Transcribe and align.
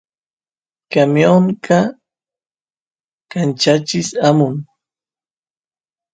camionqa 0.91 1.79
kanchachis 3.31 4.09
amun 4.27 4.55